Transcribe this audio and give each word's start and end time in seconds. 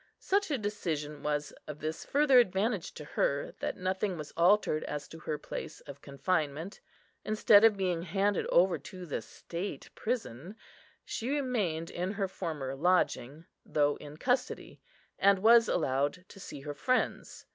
Such 0.17 0.49
a 0.49 0.57
decision 0.57 1.21
was 1.21 1.53
of 1.67 1.77
this 1.79 2.03
further 2.03 2.39
advantage 2.39 2.95
to 2.95 3.05
her, 3.05 3.53
that 3.59 3.77
nothing 3.77 4.17
was 4.17 4.31
altered 4.35 4.83
as 4.85 5.07
to 5.09 5.19
her 5.19 5.37
place 5.37 5.79
of 5.81 6.01
confinement. 6.01 6.79
Instead 7.23 7.63
of 7.63 7.77
being 7.77 8.01
handed 8.01 8.47
over 8.47 8.79
to 8.79 9.05
the 9.05 9.21
state 9.21 9.91
prison, 9.93 10.55
she 11.05 11.29
remained 11.29 11.91
in 11.91 12.13
her 12.13 12.27
former 12.27 12.73
lodging, 12.73 13.45
though 13.63 13.95
in 13.97 14.17
custody, 14.17 14.81
and 15.19 15.37
was 15.43 15.67
allowed 15.67 16.25
to 16.29 16.39
see 16.39 16.61
her 16.61 16.73
friends. 16.73 17.45